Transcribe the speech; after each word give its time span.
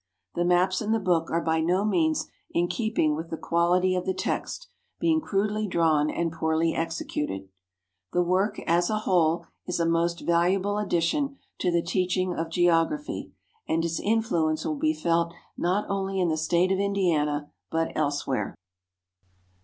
The 0.33 0.43
maps 0.45 0.81
in 0.81 0.93
the 0.93 0.99
book 0.99 1.29
are 1.29 1.43
by 1.43 1.61
no 1.61 1.85
means 1.85 2.25
in 2.49 2.67
keeping 2.67 3.13
with 3.15 3.29
the 3.29 3.37
quality 3.37 3.93
of 3.93 4.07
the 4.07 4.15
text, 4.15 4.67
being 4.99 5.21
crudely 5.21 5.67
drawn 5.67 6.09
and 6.09 6.31
poorly 6.33 6.73
executed. 6.73 7.49
The 8.11 8.23
work 8.23 8.57
as 8.65 8.89
a 8.89 8.97
whole 9.01 9.45
is 9.67 9.79
a 9.79 9.85
most 9.85 10.21
valuable 10.21 10.79
addition 10.79 11.37
to 11.59 11.71
the 11.71 11.83
teaching 11.83 12.33
of 12.33 12.49
geography, 12.49 13.31
and 13.67 13.85
its 13.85 13.99
influence 13.99 14.65
will 14.65 14.79
be 14.79 14.95
felt 14.95 15.35
not 15.55 15.87
only 15.87 16.19
in 16.19 16.29
the 16.29 16.35
State 16.35 16.71
of 16.71 16.79
Indiana, 16.79 17.51
but 17.69 17.91
elsewhere. 17.95 18.55